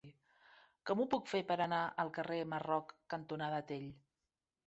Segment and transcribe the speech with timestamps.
[0.89, 3.87] Com ho puc fer per anar al carrer Marroc cantonada Tell?